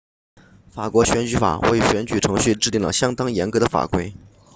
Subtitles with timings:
[0.71, 4.11] 法国选举法为选举程序制订了相当严格的法规